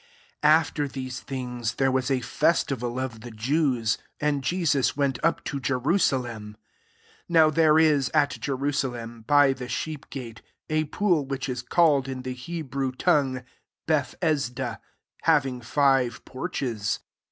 [0.41, 5.43] 1 AFTER these things there was a festival of the Jews; and Jesus went up
[5.43, 6.57] to Jerusa lem.
[6.91, 8.97] % Now there is at J^ oaa^ 16S JOHN V.
[9.23, 10.37] l^m, by the shccp s^fl^tf,
[10.71, 13.43] a pool, which is called in the Hebrew tongue
[13.85, 14.79] Bethesda,
[15.21, 17.01] having five porches.